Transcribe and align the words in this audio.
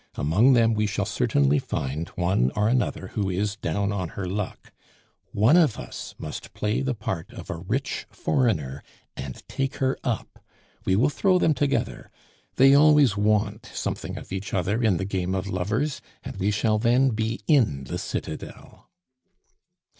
Among 0.15 0.53
them 0.53 0.73
we 0.73 0.87
shall 0.87 1.05
certainly 1.05 1.59
find 1.59 2.07
one 2.15 2.49
or 2.55 2.67
another 2.67 3.09
who 3.09 3.29
is 3.29 3.55
down 3.55 3.91
on 3.91 4.09
her 4.17 4.25
luck; 4.27 4.71
one 5.31 5.55
of 5.55 5.77
us 5.77 6.15
must 6.17 6.55
play 6.55 6.81
the 6.81 6.95
part 6.95 7.31
of 7.33 7.51
a 7.51 7.57
rich 7.57 8.07
foreigner 8.09 8.81
and 9.15 9.47
take 9.47 9.75
her 9.75 9.95
up. 10.03 10.43
We 10.85 10.95
will 10.95 11.11
throw 11.11 11.37
them 11.37 11.53
together. 11.53 12.09
They 12.55 12.73
always 12.73 13.15
want 13.15 13.67
something 13.75 14.17
of 14.17 14.31
each 14.33 14.55
other 14.55 14.81
in 14.81 14.97
the 14.97 15.05
game 15.05 15.35
of 15.35 15.45
lovers, 15.45 16.01
and 16.23 16.35
we 16.37 16.49
shall 16.49 16.79
then 16.79 17.09
be 17.09 17.41
in 17.47 17.83
the 17.83 17.99
citadel." 17.99 18.89